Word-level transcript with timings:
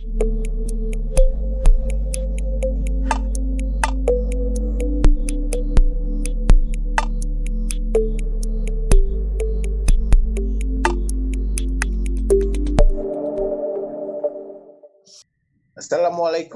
Assalamualaikum 0.00 0.16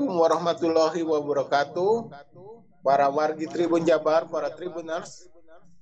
warahmatullahi 0.08 1.04
wabarakatuh. 1.04 2.16
Para 2.80 3.12
wargi 3.12 3.45
Tribun 3.45 3.84
Jabar, 3.84 4.24
para 4.24 4.56
Tribuners, 4.56 5.29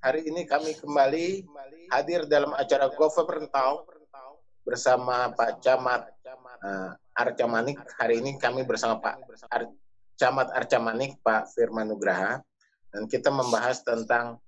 hari 0.02 0.26
ini 0.26 0.50
kami 0.50 0.74
kembali 0.74 1.46
hadir 1.94 2.26
dalam 2.26 2.58
acara 2.58 2.90
Government 2.90 3.54
Talk 3.54 3.86
bersama 4.66 5.30
Pak 5.30 5.62
Camat 5.62 6.10
uh, 6.66 6.98
Arca 7.12 7.44
Manik. 7.44 7.78
Hari 8.00 8.24
ini 8.24 8.40
kami 8.40 8.64
bersama 8.64 8.98
Pak 9.00 9.14
Ar 9.52 9.68
Camat 10.16 10.48
Arca 10.54 10.78
Manik, 10.78 11.18
Pak 11.24 11.52
Firman 11.56 11.88
Nugraha, 11.88 12.40
dan 12.92 13.08
kita 13.08 13.32
membahas 13.32 13.80
tentang 13.82 14.38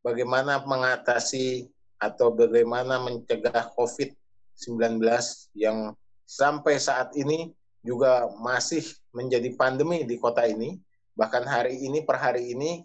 bagaimana 0.00 0.62
mengatasi 0.62 1.68
atau 1.98 2.34
bagaimana 2.34 2.98
mencegah 3.02 3.70
COVID-19 3.78 4.98
yang 5.54 5.94
sampai 6.26 6.78
saat 6.78 7.14
ini 7.14 7.54
juga 7.82 8.30
masih 8.38 8.82
menjadi 9.10 9.54
pandemi 9.58 10.06
di 10.06 10.18
kota 10.18 10.46
ini. 10.46 10.78
Bahkan 11.18 11.44
hari 11.44 11.82
ini 11.82 12.02
per 12.06 12.16
hari 12.18 12.54
ini 12.54 12.82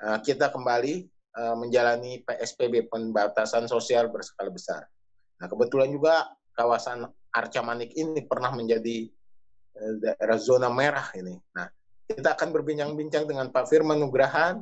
uh, 0.00 0.18
kita 0.22 0.48
kembali 0.48 1.06
uh, 1.36 1.54
menjalani 1.58 2.24
PSBB 2.24 2.88
pembatasan 2.88 3.68
sosial 3.68 4.08
berskala 4.08 4.48
besar. 4.48 4.86
Nah 5.36 5.46
kebetulan 5.50 5.92
juga 5.92 6.30
kawasan 6.56 7.04
Arca 7.36 7.60
Manik 7.60 7.92
ini 7.92 8.24
pernah 8.24 8.48
menjadi 8.56 9.04
uh, 9.76 9.92
daerah 10.00 10.38
zona 10.40 10.72
merah 10.72 11.12
ini. 11.12 11.36
Nah 11.52 11.68
kita 12.08 12.32
akan 12.32 12.48
berbincang-bincang 12.56 13.28
dengan 13.28 13.52
Pak 13.52 13.68
Firman 13.68 14.00
Nugraha, 14.00 14.56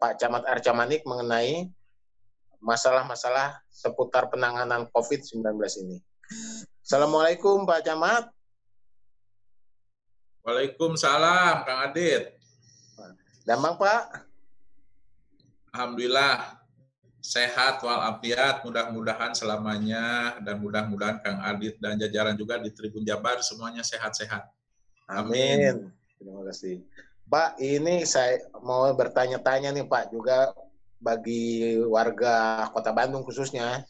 Pak 0.00 0.12
Camat 0.16 0.48
Arca 0.48 0.72
Manik 0.72 1.04
mengenai 1.04 1.68
masalah-masalah 2.64 3.60
seputar 3.68 4.32
penanganan 4.32 4.88
COVID-19 4.90 5.44
ini. 5.84 5.98
Assalamualaikum 6.80 7.68
Pak 7.68 7.84
Camat. 7.84 8.24
Waalaikumsalam, 10.46 11.66
Kang 11.66 11.90
Adit. 11.90 12.38
Damang, 13.42 13.74
Pak? 13.74 14.30
Alhamdulillah 15.74 16.55
sehat 17.26 17.82
walafiat, 17.82 18.62
mudah-mudahan 18.62 19.34
selamanya 19.34 20.38
dan 20.46 20.62
mudah-mudahan 20.62 21.18
Kang 21.18 21.42
Adit 21.42 21.74
dan 21.82 21.98
jajaran 21.98 22.38
juga 22.38 22.62
di 22.62 22.70
Tribun 22.70 23.02
Jabar 23.02 23.42
semuanya 23.42 23.82
sehat-sehat. 23.82 24.46
Amin. 25.10 25.58
Amin. 25.58 25.76
Terima 26.22 26.46
kasih. 26.46 26.86
Pak, 27.26 27.58
ini 27.58 28.06
saya 28.06 28.46
mau 28.62 28.86
bertanya-tanya 28.94 29.74
nih 29.74 29.82
Pak 29.90 30.14
juga 30.14 30.54
bagi 31.02 31.74
warga 31.82 32.66
Kota 32.70 32.94
Bandung 32.94 33.26
khususnya 33.26 33.82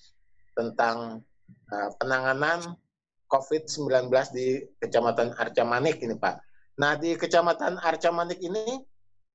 tentang 0.56 1.20
uh, 1.68 1.90
penanganan 2.00 2.72
COVID-19 3.28 4.08
di 4.32 4.64
Kecamatan 4.80 5.36
Arca 5.36 5.62
Manik 5.68 6.00
ini 6.00 6.16
Pak. 6.16 6.40
Nah 6.80 6.96
di 6.96 7.12
Kecamatan 7.12 7.76
Arca 7.84 8.08
Manik 8.08 8.40
ini 8.40 8.80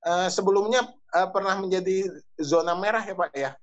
uh, 0.10 0.26
sebelumnya 0.34 0.90
uh, 1.14 1.30
pernah 1.30 1.62
menjadi 1.62 2.10
zona 2.42 2.74
merah 2.74 3.06
ya 3.06 3.14
Pak 3.14 3.32
ya? 3.38 3.54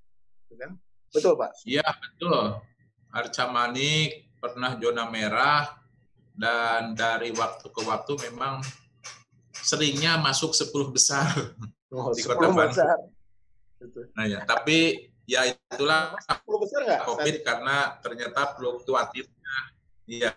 Kan? 0.56 0.72
Betul 1.12 1.34
Pak? 1.36 1.50
Iya 1.66 1.84
betul. 1.84 2.62
Arca 3.08 3.44
Manik 3.48 4.32
pernah 4.38 4.76
zona 4.78 5.04
merah 5.08 5.66
dan 6.38 6.94
dari 6.94 7.34
waktu 7.34 7.66
ke 7.66 7.80
waktu 7.82 8.12
memang 8.30 8.62
seringnya 9.52 10.16
masuk 10.22 10.54
10 10.54 10.70
besar 10.94 11.26
oh, 11.92 12.14
di 12.14 12.22
Kota 12.22 12.48
Bandung. 12.48 12.70
Besar. 12.70 12.98
Nah 14.14 14.24
ya, 14.26 14.42
tapi 14.46 15.10
ya 15.28 15.46
itulah 15.50 16.14
besar 16.16 17.04
COVID 17.06 17.36
karena 17.46 17.98
ternyata 18.00 18.56
fluktuatifnya 18.56 19.38
Iya. 20.08 20.32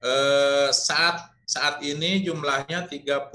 Eh, 0.00 0.68
saat 0.72 1.28
saat 1.44 1.84
ini 1.84 2.24
jumlahnya 2.24 2.88
37 2.88 3.28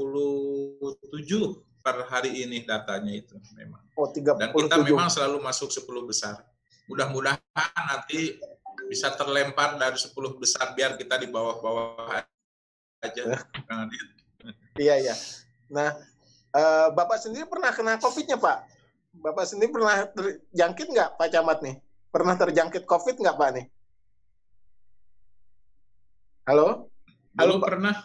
per 1.89 2.05
hari 2.05 2.45
ini 2.45 2.61
datanya 2.61 3.09
itu 3.17 3.33
memang. 3.57 3.81
Oh, 3.97 4.05
37. 4.05 4.37
Dan 4.37 4.49
kita 4.53 4.77
memang 4.85 5.09
selalu 5.09 5.41
masuk 5.41 5.73
10 5.73 6.05
besar. 6.05 6.45
Mudah-mudahan 6.85 7.41
nanti 7.89 8.37
bisa 8.85 9.09
terlempar 9.17 9.73
dari 9.81 9.97
10 9.97 10.13
besar 10.37 10.77
biar 10.77 11.01
kita 11.01 11.17
di 11.17 11.33
bawah-bawah 11.33 12.21
aja. 13.01 13.23
iya, 14.77 15.01
iya. 15.01 15.15
Nah, 15.73 15.97
uh, 16.53 16.93
Bapak 16.93 17.17
sendiri 17.17 17.49
pernah 17.49 17.73
kena 17.73 17.97
COVID-nya, 17.97 18.37
Pak? 18.37 18.57
Bapak 19.25 19.49
sendiri 19.49 19.73
pernah 19.73 20.05
terjangkit 20.13 20.87
nggak, 20.93 21.09
Pak 21.17 21.27
Camat 21.33 21.59
nih? 21.65 21.75
Pernah 22.13 22.35
terjangkit 22.37 22.85
COVID 22.85 23.17
nggak, 23.17 23.37
Pak 23.37 23.49
nih? 23.57 23.65
Halo? 26.45 26.93
Halo, 27.37 27.57
dulu 27.57 27.65
pernah. 27.65 27.95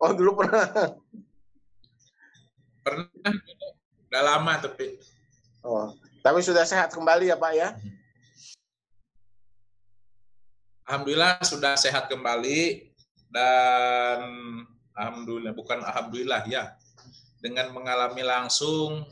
Oh, 0.00 0.12
dulu 0.12 0.44
pernah. 0.44 0.64
Pernah. 2.88 3.32
Udah 4.08 4.22
lama 4.24 4.52
tapi. 4.64 4.96
Oh, 5.60 5.92
tapi 6.24 6.40
sudah 6.40 6.64
sehat 6.64 6.88
kembali 6.88 7.28
ya, 7.28 7.36
Pak 7.36 7.52
ya? 7.52 7.76
Alhamdulillah 10.88 11.44
sudah 11.44 11.76
sehat 11.76 12.08
kembali 12.08 12.88
dan 13.28 14.24
alhamdulillah 14.96 15.52
bukan 15.52 15.84
alhamdulillah 15.84 16.48
ya. 16.48 16.72
Dengan 17.44 17.68
mengalami 17.76 18.24
langsung 18.24 19.04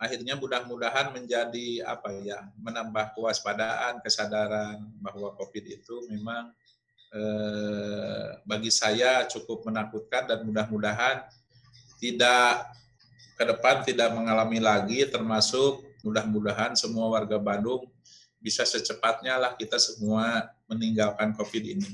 akhirnya 0.00 0.34
mudah-mudahan 0.34 1.12
menjadi 1.12 1.84
apa 1.84 2.10
ya 2.24 2.48
menambah 2.58 3.14
kewaspadaan 3.14 4.02
kesadaran 4.02 4.82
bahwa 4.98 5.30
covid 5.38 5.62
itu 5.62 6.08
memang 6.10 6.50
eh, 7.14 8.40
bagi 8.42 8.72
saya 8.72 9.28
cukup 9.30 9.62
menakutkan 9.68 10.26
dan 10.26 10.42
mudah-mudahan 10.42 11.22
tidak 12.02 12.66
ke 13.36 13.44
depan 13.44 13.82
tidak 13.86 14.12
mengalami 14.12 14.58
lagi 14.62 15.04
termasuk 15.08 15.82
mudah-mudahan 16.02 16.74
semua 16.74 17.08
warga 17.08 17.38
Bandung 17.38 17.86
bisa 18.42 18.66
secepatnya 18.66 19.38
lah 19.38 19.54
kita 19.54 19.78
semua 19.78 20.50
meninggalkan 20.66 21.30
COVID 21.38 21.62
ini. 21.62 21.88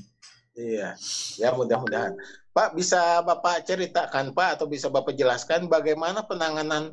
Iya, 0.57 0.97
ya 1.37 1.49
mudah-mudahan. 1.53 2.17
Pak, 2.51 2.75
bisa 2.75 3.21
Bapak 3.21 3.63
ceritakan 3.63 4.33
Pak 4.33 4.59
atau 4.59 4.65
bisa 4.67 4.89
Bapak 4.89 5.15
jelaskan 5.15 5.69
bagaimana 5.69 6.25
penanganan 6.25 6.91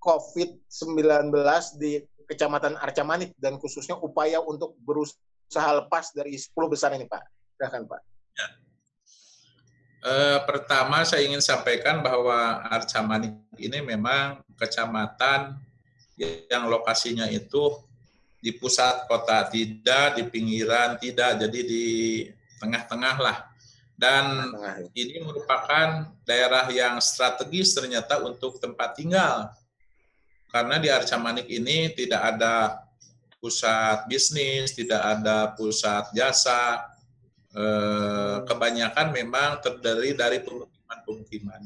COVID-19 0.00 1.34
di 1.76 2.00
Kecamatan 2.30 2.78
Arcamanik 2.78 3.34
dan 3.36 3.58
khususnya 3.58 3.98
upaya 3.98 4.40
untuk 4.40 4.78
berusaha 4.80 5.68
lepas 5.84 6.14
dari 6.16 6.38
10 6.38 6.54
besar 6.70 6.94
ini 6.96 7.04
Pak? 7.04 7.22
Silakan 7.58 7.84
Pak. 7.90 8.00
Ya. 8.38 8.46
E, 10.02 10.14
pertama 10.50 11.06
saya 11.06 11.22
ingin 11.22 11.38
sampaikan 11.38 12.02
bahwa 12.02 12.58
Arcamanik 12.66 13.38
ini 13.54 13.78
memang 13.78 14.42
kecamatan 14.58 15.54
yang 16.50 16.66
lokasinya 16.66 17.30
itu 17.30 17.78
di 18.42 18.50
pusat 18.50 19.06
kota 19.06 19.46
tidak, 19.46 20.18
di 20.18 20.26
pinggiran 20.26 20.98
tidak, 20.98 21.38
jadi 21.46 21.60
di 21.62 21.86
tengah-tengah 22.58 23.16
lah. 23.22 23.38
Dan 23.94 24.50
tengah, 24.50 24.76
ya. 24.82 24.90
ini 24.98 25.22
merupakan 25.22 26.10
daerah 26.26 26.66
yang 26.74 26.98
strategis 26.98 27.70
ternyata 27.70 28.18
untuk 28.26 28.58
tempat 28.58 28.98
tinggal. 28.98 29.54
Karena 30.50 30.82
di 30.82 30.90
Arcamanik 30.90 31.46
ini 31.46 31.94
tidak 31.94 32.18
ada 32.34 32.82
pusat 33.38 34.10
bisnis, 34.10 34.74
tidak 34.74 34.98
ada 34.98 35.54
pusat 35.54 36.10
jasa, 36.10 36.91
eh, 37.52 38.36
kebanyakan 38.48 39.12
memang 39.12 39.60
terdiri 39.60 40.16
dari 40.16 40.40
pemukiman-pemukiman. 40.40 41.62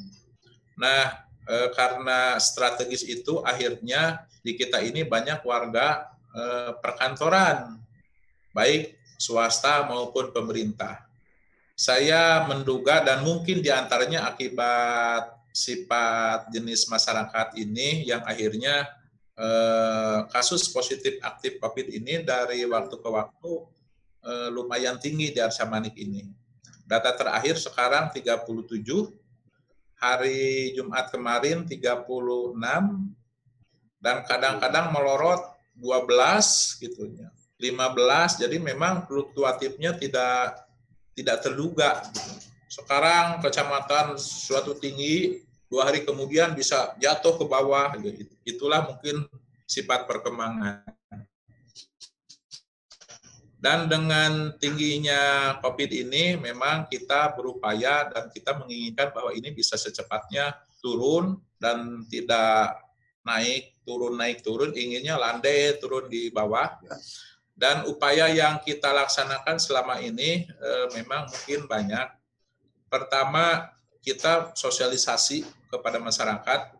Nah, 0.78 1.24
eh, 1.46 1.68
karena 1.74 2.36
strategis 2.42 3.06
itu 3.06 3.38
akhirnya 3.46 4.26
di 4.42 4.58
kita 4.58 4.82
ini 4.82 5.06
banyak 5.06 5.42
warga 5.46 6.10
eh, 6.36 6.72
perkantoran, 6.82 7.78
baik 8.50 8.98
swasta 9.16 9.86
maupun 9.86 10.34
pemerintah. 10.34 11.06
Saya 11.76 12.44
menduga 12.48 13.04
dan 13.04 13.20
mungkin 13.24 13.60
di 13.60 13.68
antaranya 13.68 14.28
akibat 14.28 15.32
sifat 15.52 16.48
jenis 16.52 16.88
masyarakat 16.88 17.56
ini 17.56 18.04
yang 18.08 18.24
akhirnya 18.24 18.88
kasus 20.32 20.72
positif 20.72 21.20
aktif 21.20 21.60
COVID 21.60 21.92
ini 21.92 22.24
dari 22.24 22.64
waktu 22.64 22.96
ke 22.96 23.08
waktu 23.12 23.52
eh, 24.26 24.48
lumayan 24.50 24.98
tinggi 24.98 25.30
di 25.30 25.40
Manik 25.40 25.94
ini. 25.94 26.26
Data 26.86 27.14
terakhir 27.14 27.58
sekarang 27.58 28.10
37, 28.14 28.82
hari 29.98 30.74
Jumat 30.74 31.10
kemarin 31.10 31.66
36, 31.66 32.54
dan 33.98 34.22
kadang-kadang 34.26 34.94
melorot 34.94 35.42
12 35.78 36.82
gitu 36.82 37.10
ya. 37.14 37.30
15, 37.58 38.44
jadi 38.44 38.56
memang 38.60 39.08
fluktuatifnya 39.08 39.96
tidak 39.96 40.68
tidak 41.16 41.36
terduga. 41.40 42.04
Sekarang 42.68 43.40
kecamatan 43.40 44.20
suatu 44.20 44.76
tinggi, 44.76 45.40
dua 45.66 45.88
hari 45.88 46.04
kemudian 46.04 46.52
bisa 46.52 46.92
jatuh 47.00 47.40
ke 47.40 47.44
bawah. 47.48 47.96
Itulah 48.44 48.84
mungkin 48.92 49.24
sifat 49.64 50.04
perkembangan. 50.04 50.95
Dan 53.66 53.90
dengan 53.90 54.54
tingginya 54.62 55.58
COVID 55.58 55.90
ini 55.90 56.38
memang 56.38 56.86
kita 56.86 57.34
berupaya 57.34 58.06
dan 58.06 58.30
kita 58.30 58.54
menginginkan 58.62 59.10
bahwa 59.10 59.34
ini 59.34 59.50
bisa 59.50 59.74
secepatnya 59.74 60.54
turun 60.78 61.42
dan 61.58 62.06
tidak 62.06 62.78
naik 63.26 63.74
turun 63.82 64.14
naik 64.14 64.46
turun. 64.46 64.70
Inginnya 64.70 65.18
landai 65.18 65.74
turun 65.82 66.06
di 66.06 66.30
bawah. 66.30 66.78
Dan 67.58 67.90
upaya 67.90 68.30
yang 68.30 68.62
kita 68.62 68.94
laksanakan 68.94 69.58
selama 69.58 69.98
ini 69.98 70.46
e, 70.46 70.70
memang 70.94 71.26
mungkin 71.26 71.66
banyak. 71.66 72.06
Pertama 72.86 73.66
kita 73.98 74.54
sosialisasi 74.54 75.42
kepada 75.66 75.98
masyarakat 75.98 76.70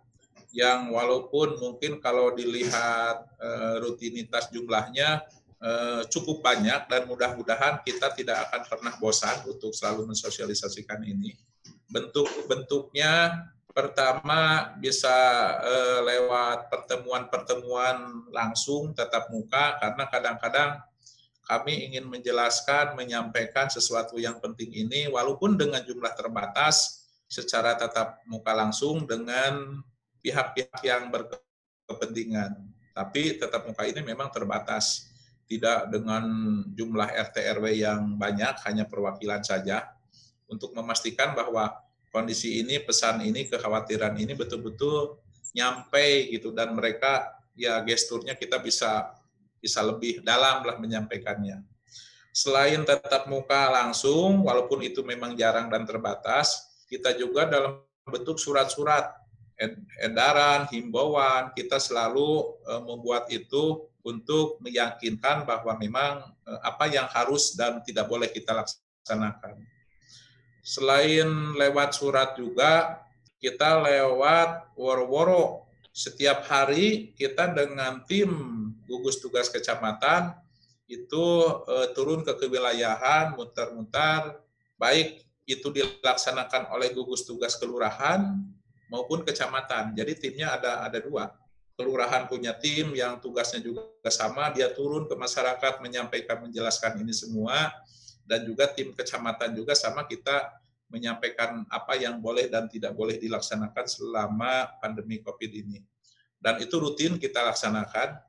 yang 0.55 0.95
walaupun 0.95 1.59
mungkin 1.59 1.99
kalau 1.99 2.31
dilihat 2.31 3.27
e, 3.43 3.49
rutinitas 3.83 4.55
jumlahnya 4.55 5.27
e, 5.59 5.71
cukup 6.13 6.45
banyak 6.45 6.89
dan 6.91 7.05
mudah-mudahan 7.09 7.81
kita 7.83 8.13
tidak 8.17 8.49
akan 8.51 8.63
pernah 8.69 8.93
bosan 9.01 9.45
untuk 9.49 9.73
selalu 9.73 10.13
mensosialisasikan 10.13 11.03
ini 11.05 11.37
bentuk-bentuknya 11.87 13.45
Pertama 13.77 14.73
bisa 14.81 15.13
eh, 15.61 16.01
lewat 16.01 16.73
pertemuan-pertemuan 16.73 18.25
langsung 18.33 18.97
tetap 18.97 19.29
muka 19.29 19.77
karena 19.77 20.09
kadang-kadang 20.09 20.81
kami 21.45 21.85
ingin 21.85 22.09
menjelaskan, 22.09 22.97
menyampaikan 22.97 23.69
sesuatu 23.69 24.17
yang 24.17 24.41
penting 24.41 24.73
ini 24.73 25.13
walaupun 25.13 25.61
dengan 25.61 25.85
jumlah 25.85 26.09
terbatas 26.17 27.05
secara 27.29 27.77
tetap 27.77 28.25
muka 28.25 28.57
langsung 28.57 29.05
dengan 29.05 29.85
pihak-pihak 30.25 30.81
yang 30.81 31.13
berkepentingan. 31.13 32.57
Tapi 32.97 33.37
tetap 33.37 33.69
muka 33.69 33.85
ini 33.85 34.01
memang 34.01 34.33
terbatas, 34.33 35.13
tidak 35.47 35.91
dengan 35.95 36.23
jumlah 36.75 37.07
RT 37.31 37.37
RW 37.59 37.67
yang 37.87 38.19
banyak, 38.19 38.55
hanya 38.67 38.85
perwakilan 38.87 39.43
saja 39.47 39.95
untuk 40.51 40.75
memastikan 40.75 41.35
bahwa 41.35 41.71
kondisi 42.11 42.63
ini, 42.63 42.83
pesan 42.83 43.23
ini, 43.23 43.47
kekhawatiran 43.47 44.15
ini 44.19 44.35
betul-betul 44.35 45.23
nyampe 45.55 46.31
gitu 46.35 46.53
dan 46.53 46.75
mereka 46.77 47.41
ya 47.57 47.81
gesturnya 47.81 48.37
kita 48.37 48.61
bisa 48.61 49.17
bisa 49.57 49.81
lebih 49.81 50.21
dalam 50.21 50.63
lah 50.63 50.77
menyampaikannya. 50.77 51.65
Selain 52.37 52.85
tetap 52.85 53.25
muka 53.33 53.73
langsung, 53.73 54.45
walaupun 54.45 54.85
itu 54.85 55.01
memang 55.01 55.33
jarang 55.33 55.73
dan 55.73 55.89
terbatas, 55.89 56.69
kita 56.85 57.17
juga 57.17 57.49
dalam 57.49 57.81
bentuk 58.05 58.37
surat-surat 58.37 59.09
edaran, 60.05 60.69
himbauan, 60.69 61.49
kita 61.57 61.81
selalu 61.81 62.61
e, 62.61 62.73
membuat 62.85 63.25
itu 63.33 63.89
untuk 64.07 64.63
meyakinkan 64.63 65.43
bahwa 65.43 65.75
memang 65.75 66.23
e, 66.47 66.53
apa 66.63 66.87
yang 66.87 67.11
harus 67.11 67.59
dan 67.59 67.83
tidak 67.83 68.07
boleh 68.07 68.31
kita 68.31 68.55
laksanakan. 68.55 69.59
Selain 70.63 71.27
lewat 71.59 71.99
surat 71.99 72.39
juga, 72.39 73.03
kita 73.43 73.83
lewat 73.83 74.75
woro-woro. 74.79 75.67
Setiap 75.91 76.47
hari 76.47 77.15
kita 77.19 77.51
dengan 77.51 78.05
tim 78.07 78.31
gugus 78.85 79.23
tugas 79.23 79.49
kecamatan 79.49 80.35
itu 80.87 81.25
uh, 81.67 81.91
turun 81.95 82.23
ke 82.23 82.35
kewilayahan, 82.37 83.35
muter-muter, 83.35 84.39
baik 84.79 85.25
itu 85.47 85.71
dilaksanakan 85.71 86.75
oleh 86.75 86.91
gugus 86.91 87.23
tugas 87.23 87.55
kelurahan 87.57 88.35
maupun 88.91 89.23
kecamatan. 89.23 89.95
Jadi 89.95 90.13
timnya 90.19 90.59
ada 90.59 90.83
ada 90.83 90.99
dua. 90.99 91.31
Kelurahan 91.77 92.25
punya 92.25 92.57
tim 92.57 92.97
yang 92.97 93.21
tugasnya 93.21 93.61
juga 93.61 93.85
sama, 94.09 94.49
dia 94.49 94.73
turun 94.73 95.05
ke 95.05 95.13
masyarakat 95.13 95.85
menyampaikan 95.85 96.41
menjelaskan 96.41 97.05
ini 97.05 97.13
semua 97.13 97.69
dan 98.25 98.49
juga 98.49 98.65
tim 98.73 98.97
kecamatan 98.97 99.53
juga 99.53 99.77
sama 99.77 100.09
kita 100.09 100.57
menyampaikan 100.89 101.69
apa 101.69 101.99
yang 101.99 102.17
boleh 102.23 102.49
dan 102.49 102.71
tidak 102.71 102.95
boleh 102.97 103.21
dilaksanakan 103.21 103.85
selama 103.85 104.73
pandemi 104.81 105.21
COVID 105.21 105.53
ini. 105.53 105.83
Dan 106.41 106.63
itu 106.63 106.79
rutin 106.79 107.19
kita 107.19 107.43
laksanakan. 107.43 108.23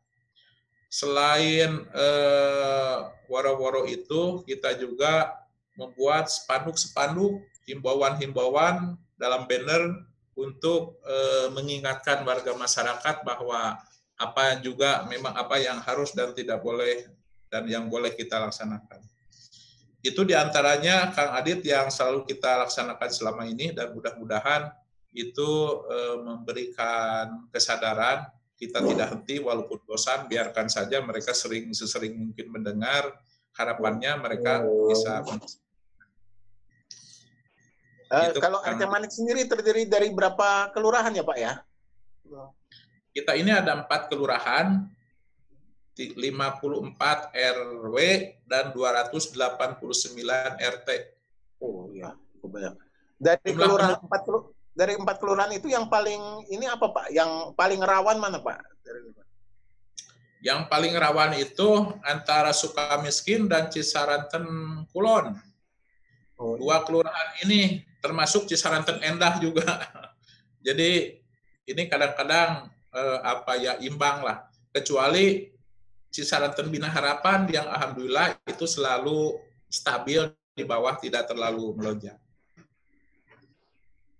Selain 0.87 1.71
eh, 1.87 2.97
waro-waro 3.27 3.85
itu, 3.85 4.41
kita 4.47 4.73
juga 4.79 5.35
membuat 5.77 6.31
spanduk-spanduk, 6.31 7.43
himbauan-himbauan 7.69 8.97
dalam 9.19 9.45
banner 9.45 10.07
untuk 10.37 11.01
eh, 11.01 11.49
mengingatkan 11.49 12.21
warga 12.21 12.53
masyarakat 12.53 13.25
bahwa 13.25 13.81
apa 14.17 14.57
juga 14.61 15.05
memang 15.09 15.33
apa 15.33 15.57
yang 15.57 15.81
harus 15.81 16.13
dan 16.13 16.33
tidak 16.37 16.61
boleh 16.61 17.09
dan 17.49 17.65
yang 17.65 17.89
boleh 17.89 18.13
kita 18.13 18.37
laksanakan. 18.37 19.01
Itu 20.05 20.21
di 20.23 20.37
antaranya 20.37 21.09
Kang 21.09 21.33
Adit 21.33 21.65
yang 21.65 21.89
selalu 21.89 22.29
kita 22.29 22.65
laksanakan 22.65 23.09
selama 23.09 23.43
ini 23.49 23.73
dan 23.73 23.97
mudah-mudahan 23.97 24.69
itu 25.09 25.49
eh, 25.89 26.17
memberikan 26.21 27.49
kesadaran 27.49 28.29
kita 28.57 28.81
tidak 28.81 29.07
henti 29.13 29.37
walaupun 29.37 29.85
bosan 29.85 30.25
biarkan 30.25 30.65
saja 30.65 30.97
mereka 31.01 31.29
sering 31.33 31.69
sesering 31.77 32.17
mungkin 32.17 32.49
mendengar 32.49 33.13
harapannya 33.53 34.17
mereka 34.17 34.65
bisa 34.65 35.21
Uh, 38.07 38.31
kalau 38.39 38.63
RT 38.63 38.81
Manik 38.87 39.11
sendiri 39.11 39.43
terdiri 39.43 39.83
dari 39.83 40.07
berapa 40.15 40.71
kelurahan 40.71 41.11
ya 41.11 41.27
Pak 41.27 41.37
ya? 41.37 41.53
Kita 43.11 43.35
ini 43.35 43.51
ada 43.51 43.83
empat 43.83 44.07
kelurahan, 44.07 44.87
54 45.97 46.15
RW 47.33 47.95
dan 48.47 48.71
289 48.71 49.75
RT. 50.55 50.89
Oh 51.59 51.89
iya, 51.91 52.15
banyak. 52.39 52.73
Dari 53.17 53.51
kelurahan 53.51 53.97
empat 53.99 54.21
dari 54.77 54.93
empat 54.93 55.17
kelurahan 55.17 55.51
itu 55.57 55.67
yang 55.67 55.89
paling 55.89 56.47
ini 56.53 56.69
apa 56.69 56.93
Pak? 56.93 57.09
Yang 57.09 57.57
paling 57.57 57.81
rawan 57.81 58.17
mana 58.21 58.37
Pak? 58.37 58.61
Yang 60.39 60.69
paling 60.69 60.93
rawan 60.93 61.33
itu 61.33 61.97
antara 62.05 62.53
Sukamiskin 62.53 63.49
dan 63.49 63.73
Cisaranten 63.73 64.45
Kulon. 64.93 65.33
Oh, 66.37 66.53
iya. 66.53 66.61
Dua 66.61 66.77
kelurahan 66.85 67.29
ini 67.41 67.81
termasuk 68.07 68.47
Cisaranten 68.47 69.03
Endah 69.03 69.35
juga. 69.43 69.67
Jadi 70.65 71.19
ini 71.67 71.83
kadang-kadang 71.91 72.71
eh, 72.95 73.19
apa 73.19 73.59
ya 73.59 73.75
imbang 73.83 74.23
lah. 74.23 74.47
Kecuali 74.71 75.51
Cisaranten 76.07 76.71
Bina 76.71 76.87
Harapan 76.87 77.43
yang 77.51 77.67
alhamdulillah 77.67 78.39
itu 78.47 78.63
selalu 78.63 79.35
stabil 79.67 80.23
di 80.55 80.63
bawah 80.63 80.95
tidak 80.95 81.27
terlalu 81.27 81.75
melonjak. 81.75 82.15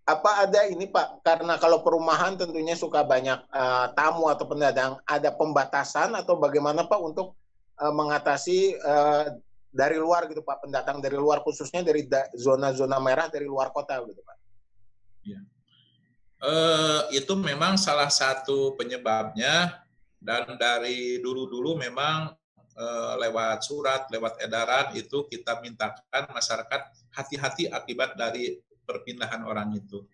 Apa 0.08 0.48
ada 0.48 0.68
ini 0.68 0.88
Pak? 0.88 1.24
Karena 1.24 1.60
kalau 1.60 1.84
perumahan 1.84 2.40
tentunya 2.40 2.76
suka 2.80 3.04
banyak 3.04 3.44
uh, 3.52 3.92
tamu 3.92 4.32
atau 4.32 4.48
pendatang, 4.48 5.00
ada 5.04 5.36
pembatasan 5.36 6.16
atau 6.16 6.40
bagaimana 6.40 6.88
Pak 6.88 7.00
untuk 7.00 7.36
uh, 7.80 7.92
mengatasi 7.92 8.80
uh, 8.80 9.36
dari 9.72 10.00
luar 10.00 10.26
gitu 10.32 10.42
Pak, 10.42 10.68
pendatang 10.68 11.04
dari 11.04 11.16
luar 11.20 11.44
khususnya 11.44 11.84
dari 11.84 12.08
zona-zona 12.34 12.98
merah 12.98 13.28
dari 13.28 13.46
luar 13.46 13.70
kota 13.70 14.00
gitu 14.08 14.22
Pak? 14.24 14.38
Ya. 15.28 15.40
Uh, 16.38 17.02
itu 17.10 17.34
memang 17.34 17.82
salah 17.82 18.14
satu 18.14 18.78
penyebabnya 18.78 19.82
dan 20.18 20.58
dari 20.58 21.22
dulu-dulu 21.22 21.78
memang 21.78 22.34
eh, 22.74 23.14
lewat 23.22 23.62
surat, 23.66 24.10
lewat 24.10 24.42
edaran 24.42 24.94
itu 24.98 25.30
kita 25.30 25.62
mintakan 25.62 26.26
masyarakat 26.34 26.82
hati-hati 27.14 27.70
akibat 27.70 28.18
dari 28.18 28.58
perpindahan 28.86 29.46
orang 29.46 29.78
itu. 29.78 30.06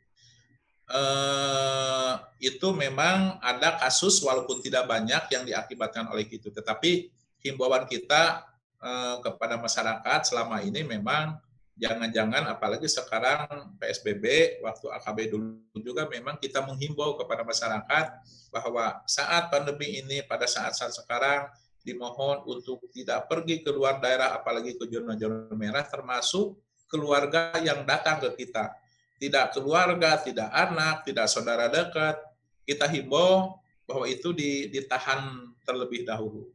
Eh, 0.83 2.13
itu 2.43 2.67
memang 2.75 3.39
ada 3.39 3.79
kasus 3.79 4.19
walaupun 4.19 4.59
tidak 4.59 4.83
banyak 4.85 5.23
yang 5.31 5.43
diakibatkan 5.47 6.11
oleh 6.11 6.27
itu, 6.27 6.51
tetapi 6.51 7.07
himbauan 7.39 7.87
kita 7.87 8.43
eh, 8.83 9.15
kepada 9.23 9.55
masyarakat 9.55 10.19
selama 10.27 10.59
ini 10.59 10.83
memang 10.83 11.39
jangan-jangan 11.73 12.53
apalagi 12.53 12.85
sekarang 12.85 13.73
PSBB 13.81 14.57
waktu 14.61 14.85
AKB 14.93 15.19
dulu 15.33 15.81
juga 15.81 16.05
memang 16.05 16.37
kita 16.37 16.61
menghimbau 16.61 17.17
kepada 17.17 17.41
masyarakat 17.41 18.05
bahwa 18.53 19.01
saat 19.09 19.49
pandemi 19.49 19.97
ini 20.03 20.21
pada 20.21 20.45
saat-saat 20.45 20.93
sekarang 20.93 21.49
dimohon 21.81 22.45
untuk 22.45 22.85
tidak 22.93 23.25
pergi 23.25 23.65
ke 23.65 23.73
luar 23.73 23.97
daerah 23.97 24.37
apalagi 24.37 24.77
ke 24.77 24.85
zona-zona 24.85 25.49
merah 25.57 25.83
termasuk 25.83 26.55
keluarga 26.87 27.57
yang 27.59 27.83
datang 27.89 28.21
ke 28.21 28.45
kita. 28.45 28.69
Tidak 29.17 29.55
keluarga, 29.55 30.19
tidak 30.19 30.51
anak, 30.51 31.07
tidak 31.07 31.25
saudara 31.31 31.71
dekat. 31.71 32.19
Kita 32.63 32.85
himbau 32.85 33.57
bahwa 33.87 34.05
itu 34.07 34.31
ditahan 34.69 35.51
terlebih 35.65 36.05
dahulu 36.05 36.53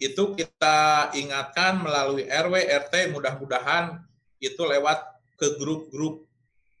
itu 0.00 0.32
kita 0.32 1.12
ingatkan 1.12 1.84
melalui 1.84 2.24
RW 2.24 2.56
RT 2.88 3.12
mudah-mudahan 3.12 4.00
itu 4.40 4.64
lewat 4.64 5.04
ke 5.36 5.60
grup-grup 5.60 6.24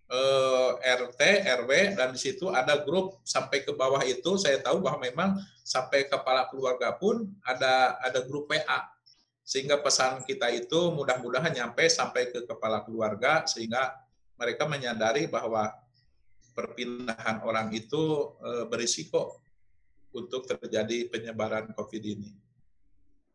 eh, 0.08 0.70
RT, 0.80 1.20
RW, 1.60 1.70
dan 2.00 2.16
di 2.16 2.20
situ 2.20 2.48
ada 2.48 2.80
grup 2.80 3.20
sampai 3.28 3.60
ke 3.60 3.76
bawah 3.76 4.00
itu 4.08 4.40
saya 4.40 4.56
tahu 4.64 4.80
bahwa 4.80 5.04
memang 5.04 5.30
sampai 5.60 6.08
kepala 6.08 6.48
keluarga 6.48 6.96
pun 6.96 7.28
ada 7.44 8.00
ada 8.00 8.24
grup 8.24 8.48
PA 8.48 8.88
sehingga 9.44 9.76
pesan 9.76 10.24
kita 10.24 10.48
itu 10.48 10.88
mudah-mudahan 10.96 11.52
nyampe 11.52 11.92
sampai 11.92 12.32
ke 12.32 12.48
kepala 12.48 12.80
keluarga 12.88 13.44
sehingga 13.44 13.92
mereka 14.40 14.64
menyadari 14.64 15.28
bahwa 15.28 15.68
perpindahan 16.56 17.44
orang 17.44 17.68
itu 17.76 18.32
eh, 18.40 18.64
berisiko 18.64 19.44
untuk 20.10 20.48
terjadi 20.48 21.06
penyebaran 21.12 21.70
COVID 21.76 22.02
ini. 22.02 22.49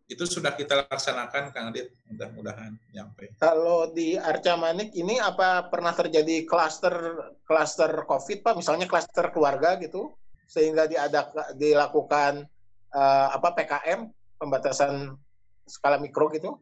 Itu 0.06 0.30
sudah 0.30 0.54
kita 0.54 0.86
laksanakan, 0.86 1.50
Kang 1.50 1.74
Adit. 1.74 1.90
Mudah-mudahan 2.06 2.78
nyampe. 2.94 3.34
Kalau 3.42 3.90
di 3.90 4.14
Arca 4.14 4.54
Manik 4.54 4.94
ini 4.94 5.18
apa 5.18 5.66
pernah 5.66 5.98
terjadi 5.98 6.46
klaster 6.46 6.94
klaster 7.42 8.06
COVID, 8.06 8.46
Pak? 8.46 8.54
Misalnya 8.62 8.86
klaster 8.86 9.34
keluarga 9.34 9.74
gitu, 9.82 10.14
sehingga 10.46 10.86
diadak, 10.86 11.34
dilakukan 11.58 12.46
uh, 12.94 13.28
apa 13.34 13.50
PKM, 13.58 14.06
pembatasan 14.38 15.18
skala 15.66 15.98
mikro 15.98 16.30
gitu? 16.30 16.62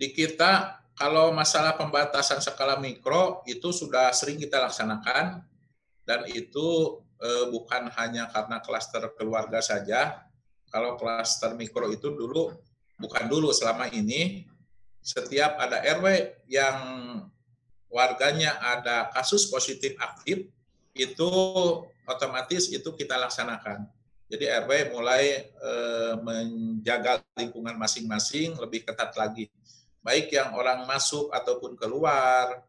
Di 0.00 0.10
kita 0.16 0.80
kalau 0.94 1.34
masalah 1.34 1.74
pembatasan 1.74 2.38
skala 2.38 2.78
mikro 2.78 3.42
itu 3.50 3.74
sudah 3.74 4.14
sering 4.14 4.38
kita 4.38 4.62
laksanakan 4.62 5.42
dan 6.06 6.20
itu 6.30 7.00
eh, 7.18 7.46
bukan 7.50 7.90
hanya 7.98 8.30
karena 8.30 8.62
klaster 8.62 9.02
keluarga 9.18 9.58
saja. 9.58 10.22
Kalau 10.74 10.98
klaster 10.98 11.54
mikro 11.54 11.86
itu 11.94 12.10
dulu 12.10 12.50
bukan 12.98 13.30
dulu 13.30 13.54
selama 13.54 13.86
ini 13.94 14.42
setiap 14.98 15.54
ada 15.62 15.78
RW 15.78 16.34
yang 16.50 16.78
warganya 17.86 18.58
ada 18.58 19.06
kasus 19.14 19.46
positif 19.46 19.94
aktif 20.02 20.50
itu 20.98 21.30
otomatis 22.10 22.66
itu 22.74 22.90
kita 22.98 23.14
laksanakan. 23.22 23.86
Jadi 24.26 24.50
RW 24.50 24.90
mulai 24.90 25.46
eh, 25.46 26.14
menjaga 26.18 27.22
lingkungan 27.38 27.78
masing-masing 27.78 28.58
lebih 28.58 28.82
ketat 28.82 29.14
lagi 29.14 29.46
baik 30.04 30.28
yang 30.36 30.52
orang 30.52 30.84
masuk 30.84 31.32
ataupun 31.32 31.80
keluar, 31.80 32.60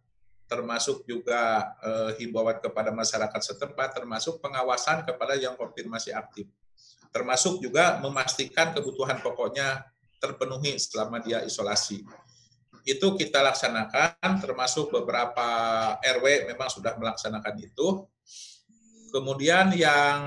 termasuk 0.48 1.04
juga 1.04 1.76
eh, 1.84 2.24
himbauan 2.24 2.64
kepada 2.64 2.96
masyarakat 2.96 3.42
setempat, 3.44 3.92
termasuk 3.92 4.40
pengawasan 4.40 5.04
kepada 5.04 5.36
yang 5.36 5.60
konfirmasi 5.60 6.16
aktif, 6.16 6.48
termasuk 7.16 7.64
juga 7.64 7.96
memastikan 8.04 8.76
kebutuhan 8.76 9.24
pokoknya 9.24 9.88
terpenuhi 10.20 10.76
selama 10.76 11.24
dia 11.24 11.40
isolasi. 11.48 12.04
Itu 12.84 13.16
kita 13.16 13.40
laksanakan, 13.40 14.44
termasuk 14.44 14.92
beberapa 14.92 15.48
RW 16.04 16.52
memang 16.52 16.68
sudah 16.68 17.00
melaksanakan 17.00 17.56
itu. 17.64 18.04
Kemudian 19.16 19.72
yang 19.72 20.20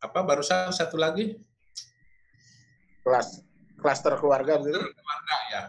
apa 0.00 0.20
barusan 0.24 0.72
satu 0.72 0.96
lagi? 0.96 1.36
Kelas 3.04 3.44
klaster 3.76 4.16
keluarga 4.16 4.56
begitu? 4.56 4.80
Keluarga 4.80 5.36
ya 5.52 5.62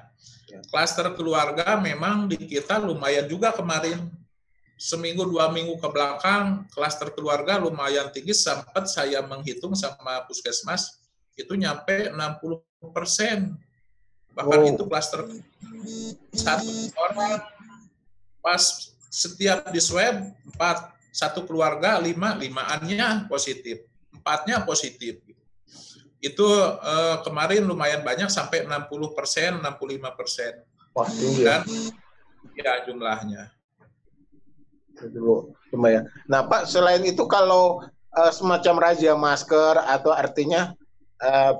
Klaster 0.67 1.07
keluarga 1.15 1.79
memang 1.79 2.27
di 2.27 2.35
kita 2.35 2.75
lumayan 2.75 3.23
juga 3.27 3.55
kemarin. 3.55 4.03
Seminggu 4.81 5.29
dua 5.29 5.53
minggu 5.53 5.77
ke 5.77 5.85
belakang, 5.93 6.65
klaster 6.73 7.13
keluarga 7.13 7.61
lumayan 7.61 8.09
tinggi. 8.09 8.33
Sempat 8.33 8.89
saya 8.89 9.21
menghitung 9.21 9.77
sama 9.77 10.25
puskesmas, 10.25 10.97
itu 11.37 11.53
nyampe 11.53 12.09
60 12.09 12.89
persen. 12.89 13.53
Bahkan 14.33 14.57
oh. 14.57 14.69
itu 14.73 14.83
klaster 14.89 15.21
satu 16.33 16.65
orang 16.97 17.45
pas 18.41 18.63
setiap 19.11 19.69
di 19.69 19.77
swab 19.77 20.33
empat 20.49 20.97
satu 21.13 21.45
keluarga 21.45 22.01
lima 22.01 22.33
limaannya 22.33 23.27
positif 23.27 23.85
empatnya 24.15 24.63
positif 24.63 25.19
itu 26.21 26.47
eh, 26.85 27.17
kemarin 27.25 27.65
lumayan 27.65 28.05
banyak 28.05 28.29
sampai 28.29 28.69
60 28.69 29.17
persen, 29.17 29.57
65 29.57 30.13
persen. 30.13 30.53
Dan, 31.41 31.65
ya 32.53 32.85
jumlahnya. 32.85 33.49
Itu 35.01 35.55
lumayan. 35.73 36.07
Nah 36.29 36.45
Pak, 36.45 36.69
selain 36.69 37.01
itu 37.03 37.25
kalau 37.25 37.81
eh, 38.13 38.31
semacam 38.31 38.75
razia 38.77 39.13
masker 39.17 39.81
atau 39.81 40.13
artinya 40.13 40.73
eh, 41.21 41.53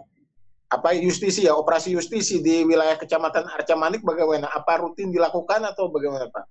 apa 0.72 0.90
justisi 0.96 1.44
ya 1.44 1.58
operasi 1.58 1.92
justisi 1.92 2.40
di 2.40 2.64
wilayah 2.64 2.96
kecamatan 2.96 3.44
Arca 3.50 3.76
Manik 3.76 4.06
bagaimana? 4.06 4.48
Apa 4.48 4.80
rutin 4.80 5.12
dilakukan 5.12 5.68
atau 5.68 5.92
bagaimana 5.92 6.32
Pak? 6.32 6.46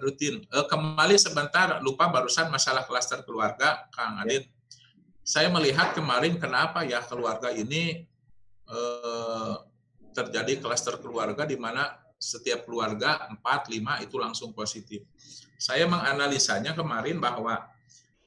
Rutin. 0.00 0.46
Eh, 0.46 0.66
kembali 0.70 1.18
sebentar 1.18 1.82
lupa 1.82 2.08
barusan 2.08 2.48
masalah 2.48 2.86
klaster 2.88 3.20
keluarga, 3.26 3.90
Kang 3.92 4.22
Adit. 4.22 4.48
Ya 4.48 4.60
saya 5.30 5.46
melihat 5.46 5.94
kemarin 5.94 6.42
kenapa 6.42 6.82
ya 6.82 7.04
keluarga 7.06 7.54
ini 7.54 8.02
eh, 8.66 9.54
terjadi 10.10 10.58
klaster 10.58 10.98
keluarga 10.98 11.46
di 11.46 11.54
mana 11.54 11.94
setiap 12.20 12.68
keluarga 12.68 13.24
4, 13.32 13.40
5 13.40 14.04
itu 14.04 14.16
langsung 14.20 14.52
positif. 14.52 15.08
Saya 15.56 15.88
menganalisanya 15.88 16.76
kemarin 16.76 17.16
bahwa 17.16 17.64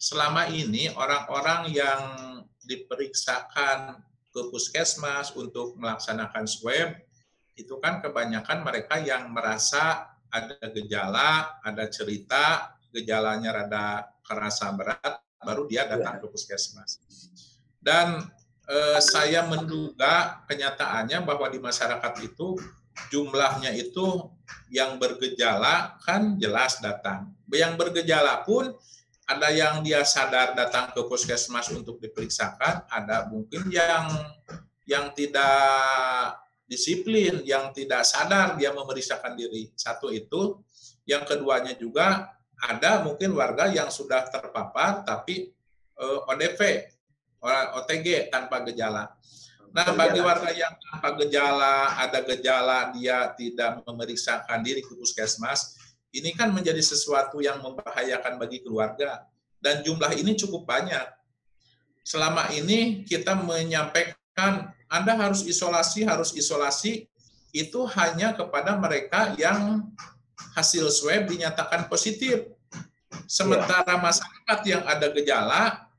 selama 0.01 0.49
ini 0.49 0.89
orang-orang 0.97 1.69
yang 1.69 2.01
diperiksakan 2.65 4.01
ke 4.33 4.41
puskesmas 4.49 5.29
untuk 5.37 5.77
melaksanakan 5.77 6.49
swab 6.49 6.97
itu 7.53 7.77
kan 7.77 8.01
kebanyakan 8.01 8.65
mereka 8.65 8.97
yang 8.97 9.29
merasa 9.29 10.09
ada 10.33 10.57
gejala, 10.73 11.61
ada 11.61 11.85
cerita, 11.85 12.73
gejalanya 12.89 13.61
rada 13.61 14.09
kerasa 14.25 14.73
berat, 14.73 15.21
baru 15.37 15.69
dia 15.69 15.85
datang 15.85 16.17
ke 16.17 16.25
puskesmas. 16.33 16.97
Dan 17.77 18.25
eh, 18.65 18.99
saya 19.05 19.45
menduga 19.45 20.41
kenyataannya 20.49 21.21
bahwa 21.21 21.45
di 21.53 21.61
masyarakat 21.61 22.13
itu 22.25 22.57
jumlahnya 23.09 23.73
itu 23.73 24.29
yang 24.69 24.97
bergejala 24.97 25.97
kan 26.01 26.37
jelas 26.37 26.81
datang. 26.81 27.33
Yang 27.49 27.73
bergejala 27.77 28.41
pun 28.45 28.73
ada 29.23 29.49
yang 29.53 29.79
dia 29.85 30.03
sadar 30.03 30.51
datang 30.57 30.91
ke 30.91 31.01
puskesmas 31.07 31.71
untuk 31.71 32.01
diperiksakan, 32.01 32.89
ada 32.91 33.29
mungkin 33.31 33.69
yang 33.71 34.09
yang 34.83 35.15
tidak 35.15 36.43
disiplin, 36.67 37.39
yang 37.47 37.71
tidak 37.71 38.03
sadar 38.03 38.59
dia 38.59 38.75
memeriksakan 38.75 39.37
diri. 39.37 39.71
Satu 39.77 40.11
itu, 40.11 40.59
yang 41.07 41.23
keduanya 41.23 41.75
juga 41.77 42.35
ada 42.59 43.03
mungkin 43.03 43.35
warga 43.35 43.71
yang 43.71 43.91
sudah 43.91 44.27
terpapar 44.27 45.03
tapi 45.03 45.51
eh, 45.99 46.19
ODP, 46.31 46.59
OTG 47.79 48.31
tanpa 48.31 48.63
gejala. 48.63 49.11
Nah, 49.73 49.89
bagi 49.97 50.21
warga 50.21 50.53
yang 50.53 50.77
tanpa 50.77 51.17
gejala, 51.17 51.97
ada 51.97 52.21
gejala, 52.21 52.93
dia 52.93 53.33
tidak 53.33 53.81
memeriksakan 53.81 54.61
diri 54.61 54.85
ke 54.85 54.93
puskesmas, 54.93 55.81
ini 56.13 56.29
kan 56.37 56.53
menjadi 56.53 56.77
sesuatu 56.77 57.41
yang 57.41 57.57
membahayakan 57.57 58.37
bagi 58.37 58.61
keluarga. 58.61 59.25
Dan 59.57 59.81
jumlah 59.81 60.13
ini 60.13 60.37
cukup 60.37 60.69
banyak. 60.69 61.09
Selama 62.05 62.53
ini 62.53 63.01
kita 63.01 63.33
menyampaikan, 63.33 64.69
Anda 64.85 65.17
harus 65.17 65.41
isolasi, 65.41 66.05
harus 66.05 66.37
isolasi, 66.37 67.09
itu 67.49 67.81
hanya 67.97 68.37
kepada 68.37 68.77
mereka 68.77 69.33
yang 69.41 69.89
hasil 70.53 70.85
swab 70.93 71.25
dinyatakan 71.25 71.89
positif. 71.89 72.45
Sementara 73.25 73.97
masyarakat 73.97 74.59
yang 74.69 74.85
ada 74.85 75.09
gejala, 75.09 75.89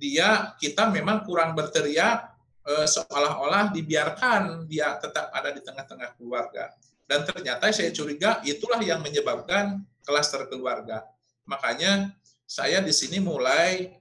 dia 0.00 0.56
kita 0.56 0.88
memang 0.88 1.28
kurang 1.28 1.52
berteriak 1.52 2.35
seolah-olah 2.66 3.70
dibiarkan 3.70 4.66
dia 4.66 4.98
tetap 4.98 5.30
ada 5.30 5.54
di 5.54 5.62
tengah-tengah 5.62 6.18
keluarga. 6.18 6.74
Dan 7.06 7.22
ternyata 7.22 7.70
saya 7.70 7.94
curiga 7.94 8.42
itulah 8.42 8.82
yang 8.82 8.98
menyebabkan 8.98 9.86
klaster 10.02 10.42
keluarga. 10.50 11.06
Makanya 11.46 12.10
saya 12.42 12.82
di 12.82 12.90
sini 12.90 13.22
mulai 13.22 13.94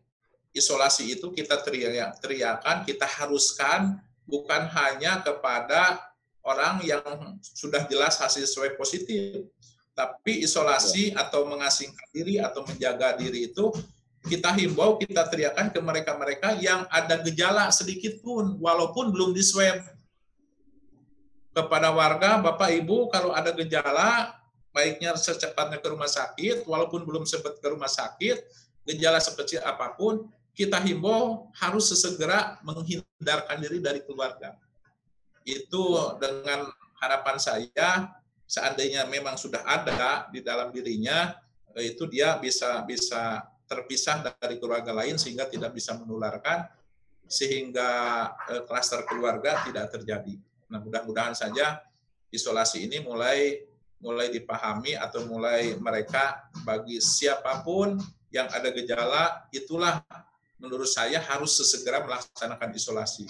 isolasi 0.50 1.14
itu 1.14 1.30
kita 1.30 1.62
teriak, 1.62 2.18
teriakan, 2.18 2.82
kita 2.82 3.06
haruskan 3.06 4.02
bukan 4.26 4.66
hanya 4.74 5.22
kepada 5.22 6.02
orang 6.42 6.82
yang 6.82 7.38
sudah 7.42 7.86
jelas 7.86 8.18
hasil 8.18 8.50
swab 8.50 8.74
positif, 8.78 9.46
tapi 9.94 10.42
isolasi 10.46 11.14
ya. 11.14 11.26
atau 11.26 11.46
mengasingkan 11.46 12.08
diri 12.14 12.42
atau 12.42 12.66
menjaga 12.66 13.18
diri 13.18 13.50
itu 13.50 13.74
kita 14.26 14.50
himbau, 14.58 14.98
kita 14.98 15.26
teriakan 15.30 15.70
ke 15.70 15.80
mereka-mereka 15.80 16.58
yang 16.58 16.90
ada 16.90 17.22
gejala 17.22 17.70
sedikit 17.70 18.18
pun, 18.26 18.58
walaupun 18.58 19.14
belum 19.14 19.32
di 19.32 19.46
swab. 19.46 19.86
Kepada 21.56 21.94
warga, 21.94 22.42
Bapak 22.42 22.74
Ibu, 22.84 23.08
kalau 23.14 23.32
ada 23.32 23.56
gejala, 23.56 24.36
baiknya 24.76 25.16
secepatnya 25.16 25.80
ke 25.80 25.88
rumah 25.88 26.10
sakit, 26.10 26.68
walaupun 26.68 27.08
belum 27.08 27.24
sempat 27.24 27.64
ke 27.64 27.68
rumah 27.72 27.88
sakit, 27.88 28.44
gejala 28.84 29.24
sekecil 29.24 29.64
apa 29.64 29.96
pun, 29.96 30.28
kita 30.56 30.80
himbau 30.80 31.52
harus 31.60 31.92
sesegera 31.92 32.60
menghindarkan 32.64 33.60
diri 33.60 33.80
dari 33.84 34.00
keluarga 34.04 34.56
itu 35.46 35.86
dengan 36.18 36.66
harapan 36.98 37.38
saya 37.38 38.10
seandainya 38.50 39.06
memang 39.06 39.38
sudah 39.38 39.62
ada 39.62 40.26
di 40.34 40.42
dalam 40.42 40.74
dirinya 40.74 41.38
itu 41.78 42.10
dia 42.10 42.40
bisa 42.42 42.82
bisa 42.88 43.46
terpisah 43.66 44.22
dari 44.38 44.62
keluarga 44.62 44.94
lain 44.94 45.18
sehingga 45.18 45.50
tidak 45.50 45.74
bisa 45.74 45.98
menularkan 45.98 46.66
sehingga 47.26 47.90
eh, 48.54 48.64
klaster 48.70 49.02
keluarga 49.10 49.66
tidak 49.66 49.90
terjadi. 49.94 50.38
Nah, 50.70 50.82
mudah-mudahan 50.82 51.34
saja 51.34 51.82
isolasi 52.30 52.86
ini 52.86 53.02
mulai 53.02 53.66
mulai 54.02 54.30
dipahami 54.30 54.94
atau 54.94 55.26
mulai 55.26 55.74
mereka 55.82 56.46
bagi 56.62 57.02
siapa 57.02 57.66
pun 57.66 57.98
yang 58.30 58.46
ada 58.52 58.70
gejala 58.70 59.48
itulah 59.50 60.04
menurut 60.60 60.88
saya 60.88 61.18
harus 61.24 61.58
sesegera 61.58 62.04
melaksanakan 62.06 62.70
isolasi. 62.76 63.26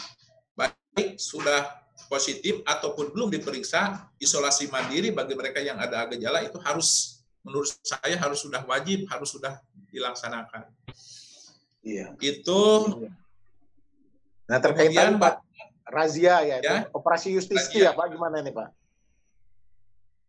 Baik 0.58 1.16
sudah 1.16 1.86
positif 2.12 2.60
ataupun 2.68 3.16
belum 3.16 3.30
diperiksa, 3.32 4.12
isolasi 4.20 4.68
mandiri 4.68 5.16
bagi 5.16 5.34
mereka 5.38 5.64
yang 5.64 5.80
ada 5.80 6.04
gejala 6.12 6.44
itu 6.44 6.60
harus 6.60 7.22
menurut 7.46 7.70
saya 7.86 8.18
harus 8.18 8.42
sudah 8.42 8.66
wajib, 8.66 9.06
harus 9.08 9.30
sudah 9.32 9.62
dilaksanakan. 9.96 10.68
Iya. 11.82 12.12
Itu 12.20 12.60
Nah, 14.46 14.62
terkait 14.62 14.94
tadi, 14.94 15.18
Pak 15.18 15.42
razia 15.90 16.42
ya, 16.46 16.58
ya 16.62 16.86
operasi 16.94 17.34
justisi 17.34 17.82
razia. 17.82 17.90
ya 17.90 17.98
Pak 17.98 18.14
gimana 18.14 18.42
nih 18.42 18.54
Pak? 18.54 18.70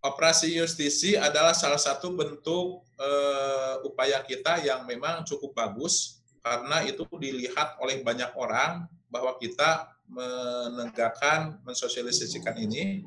Operasi 0.04 0.52
justisi 0.56 1.16
adalah 1.18 1.56
salah 1.56 1.80
satu 1.80 2.14
bentuk 2.14 2.84
uh, 3.00 3.74
upaya 3.82 4.22
kita 4.22 4.62
yang 4.62 4.86
memang 4.86 5.24
cukup 5.26 5.56
bagus 5.56 6.22
karena 6.44 6.84
itu 6.86 7.02
dilihat 7.18 7.74
oleh 7.82 8.04
banyak 8.06 8.30
orang 8.38 8.86
bahwa 9.10 9.34
kita 9.40 9.90
menegakkan, 10.06 11.58
mensosialisasikan 11.66 12.54
ini. 12.62 13.02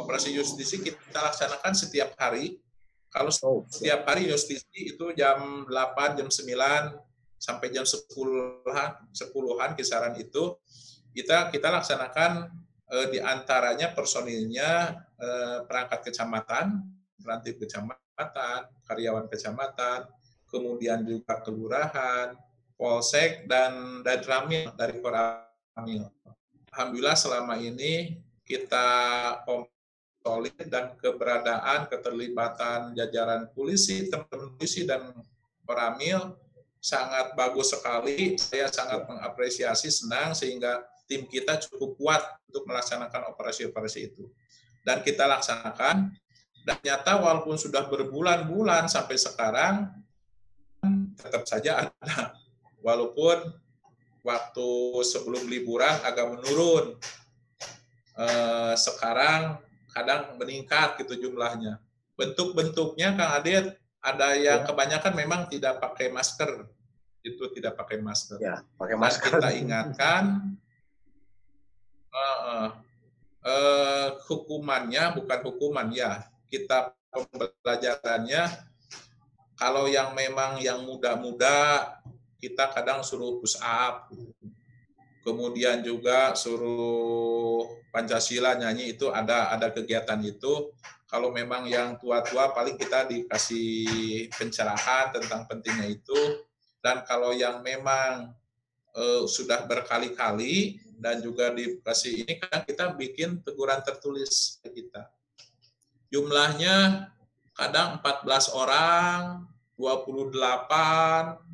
Operasi 0.00 0.32
justisi 0.32 0.80
kita 0.80 1.20
laksanakan 1.20 1.72
setiap 1.76 2.16
hari. 2.16 2.56
Kalau 3.10 3.34
oh, 3.42 3.66
setiap 3.66 4.06
hari 4.06 4.30
justisi 4.30 4.94
itu 4.94 5.10
jam 5.18 5.66
8, 5.66 6.18
jam 6.18 6.30
9, 6.30 6.94
sampai 7.42 7.74
jam 7.74 7.82
10-an, 7.82 8.90
10-an 9.10 9.70
kisaran 9.74 10.14
itu, 10.14 10.54
kita 11.10 11.50
kita 11.50 11.74
laksanakan 11.74 12.46
eh, 12.94 13.06
di 13.10 13.18
antaranya 13.18 13.90
personilnya 13.90 14.94
eh, 15.18 15.58
perangkat 15.66 16.06
kecamatan, 16.06 16.86
perantip 17.18 17.58
kecamatan, 17.58 18.70
karyawan 18.86 19.26
kecamatan, 19.26 20.06
kemudian 20.46 21.02
juga 21.02 21.42
kelurahan, 21.42 22.38
polsek 22.78 23.50
dan 23.50 24.00
dan 24.06 24.22
ramil 24.22 24.70
dari 24.78 25.02
Koramil. 25.02 26.06
Alhamdulillah 26.70 27.18
selama 27.18 27.58
ini 27.58 28.22
kita 28.46 28.86
solid 30.20 30.56
dan 30.68 30.94
keberadaan 31.00 31.88
keterlibatan 31.88 32.92
jajaran 32.92 33.48
polisi, 33.56 34.08
teman-teman 34.08 34.52
polisi 34.56 34.84
dan 34.84 35.16
Koramil 35.64 36.36
sangat 36.80 37.32
bagus 37.36 37.72
sekali. 37.72 38.36
Saya 38.36 38.68
sangat 38.68 39.08
mengapresiasi, 39.08 39.88
senang 39.88 40.36
sehingga 40.36 40.84
tim 41.08 41.24
kita 41.28 41.60
cukup 41.68 41.96
kuat 41.96 42.22
untuk 42.48 42.68
melaksanakan 42.68 43.32
operasi-operasi 43.34 44.00
itu. 44.12 44.28
Dan 44.84 45.04
kita 45.04 45.28
laksanakan 45.28 46.12
dan 46.64 46.76
nyata 46.84 47.16
walaupun 47.20 47.56
sudah 47.56 47.88
berbulan-bulan 47.88 48.88
sampai 48.88 49.16
sekarang 49.16 49.88
tetap 51.20 51.44
saja 51.44 51.84
ada 51.84 52.36
walaupun 52.80 53.52
waktu 54.24 54.68
sebelum 55.04 55.48
liburan 55.48 55.96
agak 56.04 56.28
menurun. 56.28 56.96
Eh, 58.20 58.74
sekarang 58.76 59.56
kadang 59.90 60.34
meningkat 60.38 60.98
gitu 61.02 61.28
jumlahnya. 61.28 61.78
Bentuk-bentuknya 62.14 63.16
Kang 63.16 63.32
Adit 63.40 63.74
ada 64.00 64.32
yang 64.36 64.64
ya. 64.64 64.66
kebanyakan 64.66 65.12
memang 65.12 65.40
tidak 65.52 65.80
pakai 65.80 66.08
masker. 66.08 66.64
Itu 67.20 67.52
tidak 67.52 67.76
pakai 67.76 68.00
masker. 68.00 68.40
Ya, 68.40 68.64
pakai 68.80 68.96
masker. 68.96 69.36
Dan 69.36 69.40
kita 69.40 69.50
ingatkan 69.52 70.22
uh, 72.08 72.40
uh, 72.40 72.68
uh, 73.44 74.08
hukumannya 74.24 75.20
bukan 75.20 75.40
hukuman 75.44 75.88
ya. 75.92 76.24
Kita 76.48 76.96
pembelajarannya 77.12 78.48
kalau 79.60 79.84
yang 79.84 80.16
memang 80.16 80.56
yang 80.64 80.80
muda-muda 80.80 81.92
kita 82.40 82.72
kadang 82.72 83.04
suruh 83.04 83.36
push 83.36 83.60
up, 83.60 84.08
kemudian 85.24 85.84
juga 85.84 86.32
suruh 86.36 87.66
Pancasila 87.90 88.54
nyanyi 88.54 88.94
itu 88.94 89.10
ada 89.10 89.50
ada 89.50 89.68
kegiatan 89.74 90.20
itu. 90.22 90.70
Kalau 91.10 91.34
memang 91.34 91.66
yang 91.66 91.98
tua-tua 91.98 92.54
paling 92.54 92.78
kita 92.78 93.10
dikasih 93.10 94.30
pencerahan 94.30 95.10
tentang 95.10 95.42
pentingnya 95.50 95.90
itu. 95.90 96.46
Dan 96.78 97.02
kalau 97.02 97.34
yang 97.34 97.66
memang 97.66 98.30
uh, 98.94 99.26
sudah 99.26 99.66
berkali-kali 99.66 100.78
dan 101.02 101.18
juga 101.18 101.50
dikasih 101.50 102.24
ini 102.24 102.38
kan 102.38 102.62
kita 102.62 102.94
bikin 102.94 103.42
teguran 103.42 103.82
tertulis 103.82 104.62
kita. 104.62 105.10
Jumlahnya 106.14 107.10
kadang 107.58 107.98
14 107.98 108.54
orang, 108.54 109.50
28, 109.74 111.50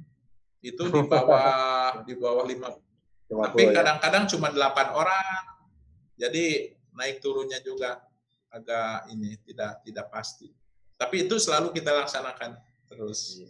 itu 0.66 0.82
di 0.90 1.02
bawah 1.06 2.02
di 2.02 2.14
bawah 2.18 2.44
lima 2.44 2.74
tapi 3.26 3.70
ya. 3.70 3.82
kadang-kadang 3.82 4.24
cuma 4.30 4.48
delapan 4.54 4.88
orang. 4.94 5.42
Jadi 6.16 6.72
naik 6.96 7.20
turunnya 7.20 7.60
juga 7.60 8.00
agak 8.48 9.10
ini 9.12 9.36
tidak 9.44 9.82
tidak 9.84 10.06
pasti. 10.08 10.48
Tapi 10.96 11.28
itu 11.28 11.36
selalu 11.36 11.74
kita 11.76 11.92
laksanakan 11.92 12.56
terus. 12.88 13.42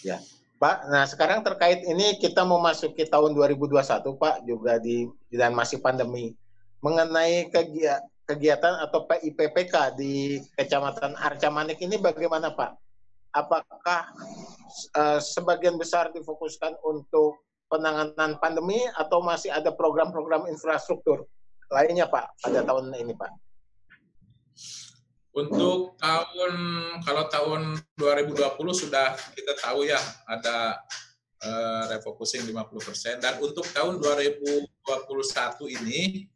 Ya. 0.00 0.22
Pak 0.58 0.90
nah 0.90 1.06
sekarang 1.06 1.46
terkait 1.46 1.86
ini 1.86 2.18
kita 2.18 2.42
mau 2.42 2.58
masuk 2.58 2.98
ke 2.98 3.06
tahun 3.06 3.30
2021 3.30 3.78
Pak 4.18 4.36
juga 4.42 4.82
di 4.82 5.06
dan 5.30 5.54
masih 5.54 5.78
pandemi. 5.78 6.34
Mengenai 6.82 7.50
kegiatan 7.50 8.02
kegiatan 8.28 8.84
atau 8.84 9.08
PIPPK 9.08 9.96
di 9.96 10.36
Kecamatan 10.52 11.16
Arca 11.16 11.48
Manik 11.48 11.80
ini 11.80 11.96
bagaimana 11.96 12.52
Pak? 12.52 12.76
apakah 13.32 14.08
uh, 14.96 15.20
sebagian 15.20 15.76
besar 15.76 16.10
difokuskan 16.14 16.76
untuk 16.84 17.38
penanganan 17.68 18.40
pandemi 18.40 18.80
atau 18.96 19.20
masih 19.20 19.52
ada 19.52 19.70
program-program 19.72 20.48
infrastruktur 20.48 21.28
lainnya 21.68 22.08
Pak 22.08 22.40
pada 22.40 22.64
tahun 22.64 22.92
ini 22.96 23.14
Pak? 23.14 23.30
Untuk 25.36 25.94
tahun 26.00 26.52
kalau 27.04 27.24
tahun 27.30 27.60
2020 27.94 28.34
sudah 28.74 29.14
kita 29.36 29.52
tahu 29.60 29.86
ya 29.86 30.00
ada 30.26 30.82
uh, 31.44 31.84
refocusing 31.94 32.48
50% 32.48 33.22
dan 33.22 33.38
untuk 33.38 33.62
tahun 33.70 34.02
2021 34.02 35.76
ini 35.78 36.26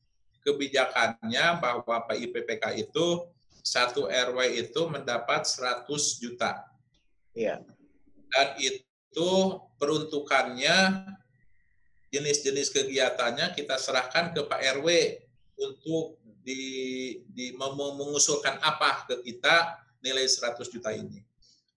kebijakannya 0.44 1.44
bahwa 1.58 2.06
PIPPK 2.06 2.78
itu 2.78 3.26
satu 3.62 4.06
RW 4.06 4.38
itu 4.58 4.80
mendapat 4.86 5.46
100 5.46 5.88
juta 6.22 6.72
Iya. 7.32 7.64
Dan 8.32 8.48
itu 8.60 9.30
peruntukannya 9.76 11.04
jenis-jenis 12.12 12.68
kegiatannya 12.68 13.56
kita 13.56 13.80
serahkan 13.80 14.36
ke 14.36 14.44
Pak 14.44 14.60
RW 14.78 14.88
untuk 15.56 16.20
di, 16.44 16.62
di 17.32 17.56
mengusulkan 17.56 18.60
apa 18.60 19.08
ke 19.08 19.24
kita 19.24 19.80
nilai 20.04 20.28
100 20.28 20.60
juta 20.68 20.92
ini. 20.92 21.24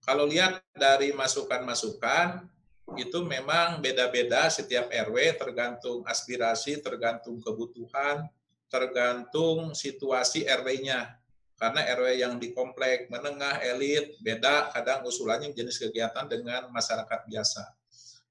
Kalau 0.04 0.28
lihat 0.28 0.62
dari 0.76 1.15
masukan-masukan 1.15 2.45
itu 2.93 3.26
memang 3.26 3.82
beda-beda 3.82 4.45
setiap 4.54 4.91
RW 4.93 5.41
tergantung 5.41 6.06
aspirasi, 6.06 6.78
tergantung 6.78 7.41
kebutuhan, 7.41 8.30
tergantung 8.69 9.74
situasi 9.74 10.45
RW-nya. 10.45 11.17
Karena 11.56 11.82
RW 11.95 12.08
yang 12.19 12.34
di 12.38 12.52
komplek 12.52 13.08
menengah, 13.10 13.63
elit, 13.63 14.19
beda 14.21 14.69
kadang 14.76 15.08
usulannya 15.08 15.56
jenis 15.56 15.82
kegiatan 15.82 16.28
dengan 16.28 16.67
masyarakat 16.69 17.26
biasa. 17.26 17.75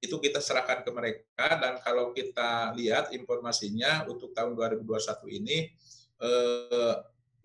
Itu 0.05 0.21
kita 0.21 0.37
serahkan 0.37 0.85
ke 0.85 0.91
mereka 0.93 1.57
dan 1.57 1.81
kalau 1.81 2.13
kita 2.13 2.77
lihat 2.77 3.09
informasinya 3.11 4.05
untuk 4.05 4.31
tahun 4.37 4.53
2021 4.53 5.41
ini 5.41 5.73
eh, 6.21 6.95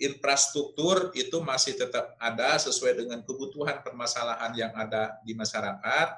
infrastruktur 0.00 1.12
itu 1.12 1.44
masih 1.44 1.76
tetap 1.76 2.16
ada 2.16 2.56
sesuai 2.56 3.04
dengan 3.04 3.20
kebutuhan 3.20 3.84
permasalahan 3.84 4.52
yang 4.56 4.72
ada 4.72 5.20
di 5.24 5.36
masyarakat. 5.36 6.08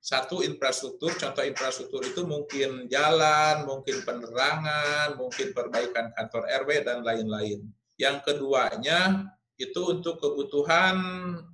Satu 0.00 0.40
infrastruktur, 0.40 1.12
contoh 1.20 1.44
infrastruktur 1.44 2.00
itu 2.00 2.24
mungkin 2.24 2.88
jalan, 2.88 3.68
mungkin 3.68 4.00
penerangan, 4.08 5.20
mungkin 5.20 5.52
perbaikan 5.52 6.16
kantor 6.16 6.48
RW 6.64 6.70
dan 6.80 7.04
lain-lain 7.04 7.60
yang 8.00 8.24
keduanya 8.24 9.28
itu 9.60 9.80
untuk 9.84 10.16
kebutuhan 10.16 10.96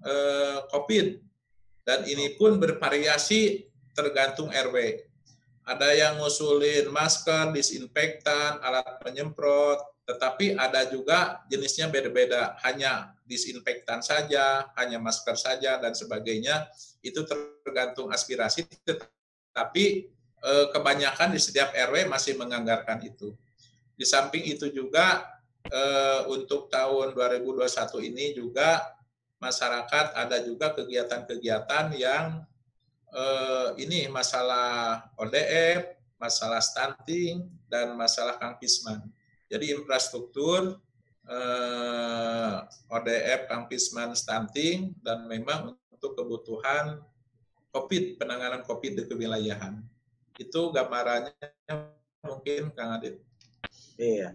eh, 0.07 0.59
COVID. 0.71 1.09
Dan 1.85 2.07
ini 2.07 2.39
pun 2.39 2.57
bervariasi 2.63 3.74
tergantung 3.95 4.51
RW. 4.51 5.07
Ada 5.65 5.97
yang 5.97 6.21
ngusulin 6.21 6.93
masker, 6.93 7.55
disinfektan, 7.57 8.61
alat 8.61 9.01
penyemprot, 9.01 9.81
Tetapi 10.05 10.53
ada 10.53 10.85
juga 10.93 11.41
jenisnya 11.49 11.89
beda-beda, 11.89 12.61
hanya 12.61 13.17
disinfektan 13.25 14.05
saja, 14.05 14.69
hanya 14.77 15.01
masker 15.01 15.33
saja 15.33 15.81
dan 15.81 15.97
sebagainya. 15.97 16.69
Itu 17.01 17.25
tergantung 17.25 18.13
aspirasi, 18.13 18.69
tetapi 18.85 19.85
eh, 20.45 20.67
kebanyakan 20.77 21.33
di 21.33 21.41
setiap 21.41 21.73
RW 21.73 22.05
masih 22.05 22.37
menganggarkan 22.37 23.01
itu. 23.01 23.33
Di 23.97 24.05
samping 24.05 24.45
itu 24.45 24.69
juga 24.69 25.25
eh, 25.73 26.21
untuk 26.29 26.69
tahun 26.69 27.17
2021 27.17 27.65
ini 28.05 28.37
juga 28.37 28.85
masyarakat 29.41 30.21
ada 30.21 30.37
juga 30.45 30.77
kegiatan-kegiatan 30.77 31.97
yang 31.97 32.45
eh, 33.15 33.69
ini 33.79 34.11
masalah 34.11 35.07
ODF, 35.15 35.95
masalah 36.19 36.59
stunting, 36.59 37.47
dan 37.71 37.95
masalah 37.95 38.37
Kang 38.37 38.59
Pisman. 38.59 39.07
Jadi 39.47 39.71
infrastruktur 39.71 40.83
eh, 41.25 42.55
ODF, 42.91 43.41
Kang 43.47 43.71
Pisman, 43.71 44.19
stunting, 44.19 44.93
dan 45.01 45.31
memang 45.31 45.79
untuk 45.95 46.19
kebutuhan 46.19 47.01
COVID, 47.71 48.19
penanganan 48.19 48.63
COVID 48.67 48.93
di 48.99 49.03
kewilayahan. 49.07 49.79
Itu 50.35 50.75
gambarannya 50.75 51.33
mungkin 52.27 52.75
Kang 52.75 52.99
Adit. 52.99 53.23
Iya. 53.95 54.35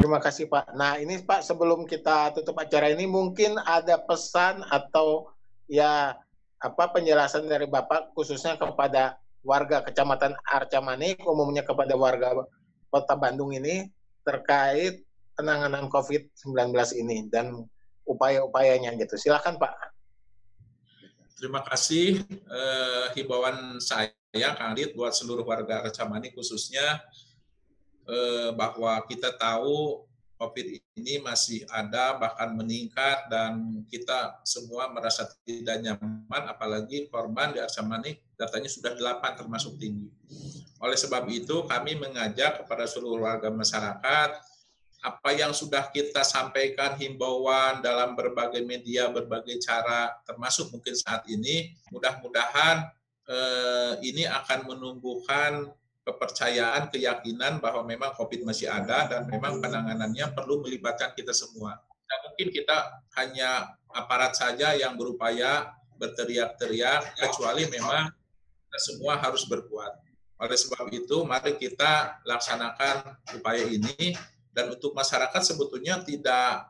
Terima 0.00 0.16
kasih 0.16 0.48
Pak. 0.48 0.72
Nah 0.80 0.96
ini 0.96 1.20
Pak 1.20 1.44
sebelum 1.44 1.84
kita 1.84 2.32
tutup 2.32 2.56
acara 2.56 2.88
ini 2.88 3.04
mungkin 3.04 3.60
ada 3.60 4.00
pesan 4.00 4.64
atau 4.72 5.28
ya 5.68 6.16
apa 6.60 6.92
penjelasan 6.92 7.48
dari 7.48 7.64
Bapak 7.64 8.12
khususnya 8.12 8.60
kepada 8.60 9.16
warga 9.40 9.80
Kecamatan 9.80 10.36
Arca 10.44 10.78
Manik, 10.84 11.24
umumnya 11.24 11.64
kepada 11.64 11.96
warga 11.96 12.36
Kota 12.92 13.16
Bandung 13.16 13.56
ini 13.56 13.88
terkait 14.20 15.00
penanganan 15.32 15.88
COVID-19 15.88 16.76
ini 17.00 17.24
dan 17.32 17.64
upaya-upayanya 18.04 18.92
gitu. 19.00 19.16
Silakan 19.16 19.56
Pak. 19.56 19.72
Terima 21.40 21.64
kasih 21.64 22.20
eh, 22.28 23.06
himbauan 23.16 23.80
saya 23.80 24.12
Kang 24.60 24.76
Dit 24.76 24.92
buat 24.92 25.16
seluruh 25.16 25.48
warga 25.48 25.88
Recamani 25.88 26.28
khususnya 26.36 27.00
eh, 28.04 28.52
bahwa 28.52 29.00
kita 29.08 29.32
tahu 29.32 30.04
COVID 30.40 30.66
ini 30.96 31.20
masih 31.20 31.68
ada 31.68 32.16
bahkan 32.16 32.56
meningkat 32.56 33.28
dan 33.28 33.84
kita 33.92 34.40
semua 34.40 34.88
merasa 34.88 35.28
tidak 35.44 35.84
nyaman 35.84 36.48
apalagi 36.48 37.12
korban 37.12 37.52
di 37.52 37.60
Arsamani 37.60 38.16
datanya 38.40 38.72
sudah 38.72 38.96
8 38.96 39.36
termasuk 39.36 39.76
tinggi. 39.76 40.08
Oleh 40.80 40.96
sebab 40.96 41.28
itu 41.28 41.68
kami 41.68 42.00
mengajak 42.00 42.64
kepada 42.64 42.88
seluruh 42.88 43.20
warga 43.20 43.52
masyarakat 43.52 44.40
apa 45.00 45.30
yang 45.32 45.52
sudah 45.52 45.88
kita 45.92 46.20
sampaikan 46.24 46.96
himbauan 46.96 47.80
dalam 47.80 48.12
berbagai 48.12 48.60
media, 48.60 49.08
berbagai 49.08 49.56
cara, 49.60 50.12
termasuk 50.28 50.68
mungkin 50.76 50.92
saat 50.92 51.24
ini, 51.24 51.72
mudah-mudahan 51.88 52.84
eh, 53.24 53.92
ini 54.04 54.28
akan 54.28 54.68
menumbuhkan 54.68 55.72
kepercayaan, 56.10 56.90
keyakinan 56.90 57.62
bahwa 57.62 57.86
memang 57.86 58.10
COVID 58.18 58.42
masih 58.42 58.66
ada 58.66 59.06
dan 59.06 59.22
memang 59.30 59.62
penanganannya 59.62 60.34
perlu 60.34 60.58
melibatkan 60.66 61.14
kita 61.14 61.30
semua. 61.30 61.78
Dan 62.10 62.18
mungkin 62.26 62.48
kita 62.50 63.06
hanya 63.22 63.78
aparat 63.94 64.34
saja 64.34 64.74
yang 64.74 64.98
berupaya 64.98 65.70
berteriak-teriak, 65.94 67.14
kecuali 67.14 67.70
memang 67.70 68.10
kita 68.66 68.78
semua 68.82 69.14
harus 69.22 69.46
berbuat. 69.46 69.92
Oleh 70.40 70.56
sebab 70.58 70.88
itu, 70.90 71.22
mari 71.22 71.54
kita 71.54 72.24
laksanakan 72.24 73.20
upaya 73.38 73.62
ini 73.68 74.16
dan 74.50 74.72
untuk 74.72 74.96
masyarakat 74.96 75.42
sebetulnya 75.44 76.02
tidak 76.02 76.66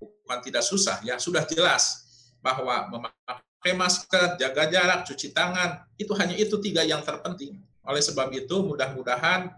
bukan 0.00 0.38
tidak 0.42 0.64
susah 0.66 0.98
ya 1.06 1.20
sudah 1.20 1.46
jelas 1.46 2.04
bahwa 2.44 2.92
memakai 2.92 3.72
masker, 3.72 4.36
jaga 4.36 4.68
jarak, 4.68 5.00
cuci 5.08 5.32
tangan 5.32 5.84
itu 5.96 6.12
hanya 6.16 6.36
itu 6.36 6.60
tiga 6.60 6.84
yang 6.84 7.00
terpenting. 7.00 7.60
Oleh 7.84 8.00
sebab 8.00 8.32
itu 8.32 8.64
mudah-mudahan 8.64 9.52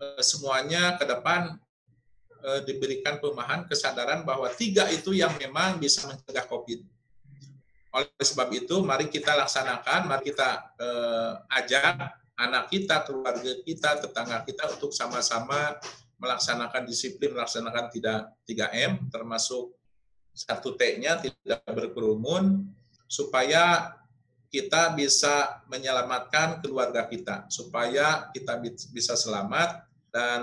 eh, 0.00 0.22
semuanya 0.24 0.96
ke 0.96 1.04
depan 1.04 1.56
eh, 2.44 2.60
diberikan 2.64 3.20
pemahaman 3.20 3.68
kesadaran 3.68 4.24
bahwa 4.24 4.48
tiga 4.52 4.88
itu 4.88 5.12
yang 5.12 5.32
memang 5.36 5.76
bisa 5.76 6.08
mencegah 6.08 6.48
COVID. 6.48 6.80
Oleh 7.92 8.24
sebab 8.24 8.48
itu 8.52 8.80
mari 8.84 9.08
kita 9.08 9.36
laksanakan, 9.36 10.08
mari 10.08 10.22
kita 10.32 10.48
eh, 10.80 11.32
ajak 11.60 12.18
anak 12.38 12.70
kita, 12.70 13.02
keluarga 13.02 13.52
kita, 13.66 13.98
tetangga 13.98 14.46
kita 14.46 14.70
untuk 14.78 14.94
sama-sama 14.94 15.76
melaksanakan 16.18 16.86
disiplin, 16.86 17.34
melaksanakan 17.34 17.90
tidak 17.90 18.34
3M, 18.46 19.10
termasuk 19.10 19.74
satu 20.34 20.78
T-nya 20.78 21.18
tidak 21.18 21.62
berkerumun, 21.66 22.62
supaya 23.10 23.97
kita 24.48 24.96
bisa 24.96 25.62
menyelamatkan 25.68 26.64
keluarga 26.64 27.04
kita, 27.04 27.48
supaya 27.52 28.32
kita 28.32 28.60
bisa 28.92 29.12
selamat, 29.12 29.84
dan 30.08 30.42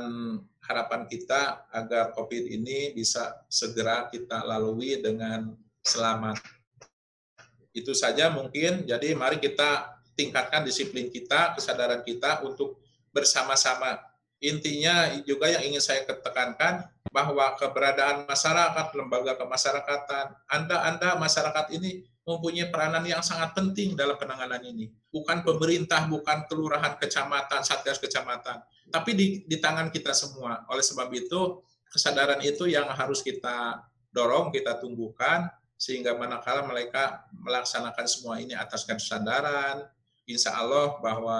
harapan 0.62 1.10
kita 1.10 1.65
agar 1.74 2.13
COVID 2.13 2.44
ini 2.54 2.94
bisa 2.94 3.41
segera 3.50 4.06
kita 4.10 4.46
lalui 4.46 5.02
dengan 5.02 5.58
selamat. 5.82 6.38
Itu 7.74 7.98
saja 7.98 8.30
mungkin, 8.30 8.86
jadi 8.86 9.18
mari 9.18 9.41
kita 9.41 10.00
tingkatkan 10.15 10.63
disiplin 10.63 11.10
kita, 11.12 11.58
kesadaran 11.58 12.06
kita 12.06 12.46
untuk 12.46 12.80
bersama-sama 13.10 14.00
intinya 14.44 15.10
juga 15.24 15.50
yang 15.50 15.63
ingin 15.63 15.82
saya 15.84 16.04
ketekankan 16.04 16.86
bahwa 17.10 17.56
keberadaan 17.56 18.28
masyarakat, 18.28 18.86
lembaga 18.94 19.39
kemasyarakatan, 19.39 20.36
Anda-Anda 20.52 21.15
masyarakat 21.15 21.72
ini 21.72 22.04
mempunyai 22.25 22.73
peranan 22.73 23.05
yang 23.05 23.21
sangat 23.21 23.53
penting 23.53 23.93
dalam 23.93 24.17
penanganan 24.17 24.59
ini. 24.65 24.89
Bukan 25.13 25.45
pemerintah, 25.45 26.09
bukan 26.09 26.49
kelurahan, 26.49 26.97
kecamatan, 26.97 27.61
satgas 27.61 28.01
kecamatan, 28.01 28.65
tapi 28.89 29.13
di, 29.13 29.27
di 29.45 29.61
tangan 29.61 29.93
kita 29.93 30.11
semua. 30.11 30.65
Oleh 30.73 30.81
sebab 30.81 31.13
itu, 31.13 31.61
kesadaran 31.93 32.41
itu 32.41 32.65
yang 32.65 32.89
harus 32.89 33.21
kita 33.21 33.85
dorong, 34.09 34.49
kita 34.49 34.81
tumbuhkan, 34.81 35.47
sehingga 35.77 36.17
manakala 36.17 36.65
mereka 36.65 37.29
melaksanakan 37.29 38.05
semua 38.09 38.41
ini 38.41 38.57
atas 38.57 38.89
kesadaran, 38.89 39.85
insya 40.25 40.57
Allah 40.57 40.97
bahwa 40.97 41.39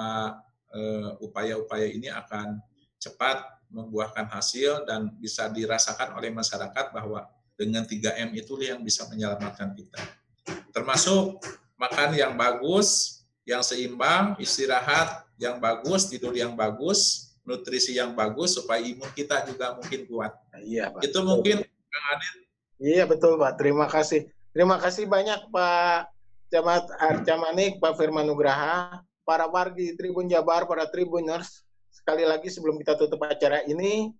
eh, 0.70 1.10
upaya-upaya 1.18 1.90
ini 1.90 2.06
akan 2.14 2.62
cepat 3.02 3.42
membuahkan 3.74 4.30
hasil 4.30 4.86
dan 4.86 5.10
bisa 5.18 5.50
dirasakan 5.50 6.14
oleh 6.14 6.30
masyarakat 6.30 6.94
bahwa 6.94 7.26
dengan 7.58 7.82
3M 7.82 8.36
itu 8.38 8.54
yang 8.62 8.84
bisa 8.86 9.08
menyelamatkan 9.10 9.74
kita. 9.74 10.25
Termasuk 10.70 11.40
makan 11.76 12.16
yang 12.16 12.34
bagus, 12.34 13.20
yang 13.46 13.62
seimbang, 13.62 14.34
istirahat 14.42 15.26
yang 15.36 15.60
bagus, 15.60 16.08
tidur 16.08 16.32
yang 16.32 16.56
bagus, 16.56 17.32
nutrisi 17.46 17.94
yang 17.94 18.16
bagus 18.16 18.58
supaya 18.58 18.82
imun 18.82 19.08
kita 19.14 19.46
juga 19.46 19.76
mungkin 19.78 20.08
kuat. 20.10 20.32
Iya, 20.64 20.90
Pak. 20.90 21.06
Itu 21.06 21.22
mungkin 21.22 21.62
Kang 21.62 22.06
Adit. 22.16 22.34
Iya, 22.76 23.04
betul, 23.06 23.38
Pak. 23.38 23.56
Terima 23.56 23.86
kasih. 23.86 24.28
Terima 24.50 24.76
kasih 24.80 25.04
banyak 25.04 25.52
Pak 25.52 26.10
Camat 26.48 26.88
Arcamanik, 26.96 27.78
Pak 27.78 28.00
Firman 28.00 28.24
Nugraha, 28.24 29.04
para 29.26 29.44
wargi 29.50 29.98
Tribun 29.98 30.30
Jabar, 30.30 30.64
para 30.64 30.86
Tribuners, 30.88 31.66
sekali 31.90 32.22
lagi 32.22 32.46
sebelum 32.48 32.78
kita 32.78 32.94
tutup 32.94 33.26
acara 33.26 33.66
ini, 33.66 34.14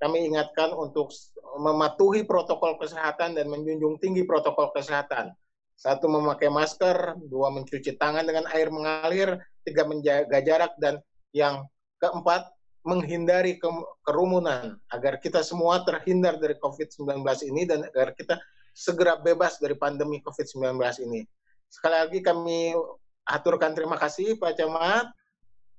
kami 0.00 0.26
ingatkan 0.28 0.72
untuk 0.72 1.12
mematuhi 1.60 2.24
protokol 2.24 2.80
kesehatan 2.80 3.36
dan 3.36 3.46
menjunjung 3.48 4.00
tinggi 4.00 4.24
protokol 4.24 4.72
kesehatan. 4.72 5.36
Satu, 5.76 6.08
memakai 6.08 6.48
masker. 6.48 7.20
Dua, 7.28 7.52
mencuci 7.52 7.94
tangan 8.00 8.24
dengan 8.24 8.48
air 8.50 8.72
mengalir. 8.72 9.36
Tiga, 9.62 9.84
menjaga 9.84 10.40
jarak. 10.40 10.72
Dan 10.80 10.98
yang 11.36 11.68
keempat, 12.00 12.48
menghindari 12.86 13.58
kerumunan 14.06 14.78
agar 14.94 15.18
kita 15.18 15.42
semua 15.42 15.82
terhindar 15.82 16.38
dari 16.38 16.54
COVID-19 16.62 17.18
ini 17.50 17.66
dan 17.66 17.82
agar 17.90 18.14
kita 18.14 18.38
segera 18.70 19.18
bebas 19.18 19.58
dari 19.58 19.74
pandemi 19.74 20.22
COVID-19 20.22 20.78
ini. 21.02 21.26
Sekali 21.66 21.98
lagi 21.98 22.22
kami 22.22 22.78
aturkan 23.26 23.74
terima 23.74 23.98
kasih 23.98 24.38
Pak 24.38 24.54
Camat 24.54 25.10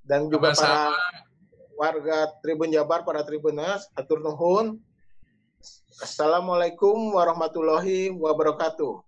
dan 0.04 0.28
juga 0.28 0.52
Sama-sama. 0.52 0.92
para 0.92 0.92
warga 1.80 2.18
Tribun 2.44 2.76
Jabar, 2.76 3.08
para 3.08 3.24
Tribunas, 3.24 3.88
atur 3.96 4.20
nuhun. 4.20 4.76
Assalamualaikum 6.04 7.16
warahmatullahi 7.16 8.12
wabarakatuh. 8.12 9.07